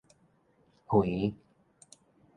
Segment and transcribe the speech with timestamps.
[0.91, 1.35] 園